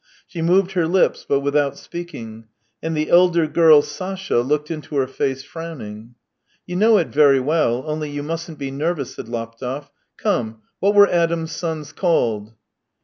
She 0.25 0.41
moved 0.41 0.71
her 0.71 0.87
lips, 0.87 1.27
but 1.29 1.41
without 1.41 1.77
speaking; 1.77 2.45
and 2.81 2.97
the 2.97 3.11
elder 3.11 3.45
girl, 3.45 3.83
Sasha, 3.83 4.39
looked 4.41 4.71
into 4.71 4.95
her 4.95 5.05
face, 5.05 5.43
frowning." 5.43 6.15
You 6.65 6.75
know 6.77 6.97
it 6.97 7.09
very 7.09 7.39
well, 7.39 7.83
only 7.85 8.09
you 8.09 8.23
mustn't 8.23 8.57
be 8.57 8.71
nervous," 8.71 9.13
said 9.13 9.27
Laptev." 9.29 9.91
Come, 10.17 10.63
what 10.79 10.95
were 10.95 11.07
Adam's 11.07 11.51
s(>ns 11.51 11.93
called." 11.95 12.51